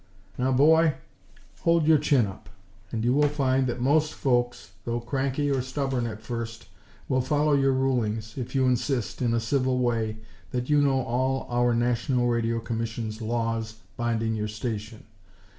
[0.35, 0.95] "Now, boy,
[1.59, 2.49] hold your chin up,
[2.91, 6.67] and you will find that most folks, though cranky or stubborn at first,
[7.07, 10.17] will follow your rulings if you insist, in a civil way,
[10.49, 15.03] that you know all our National Radio Commission's laws binding your station.